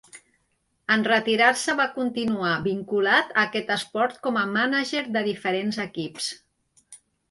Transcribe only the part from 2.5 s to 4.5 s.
vinculat a aquest esport com a